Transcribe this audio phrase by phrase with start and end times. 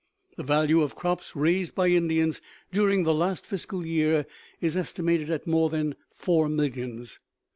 [0.35, 4.25] The value of crops raised by Indians during the last fiscal year
[4.59, 7.19] is estimated at more than four millions.